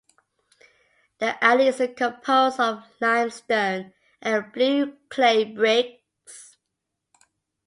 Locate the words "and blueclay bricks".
4.19-6.57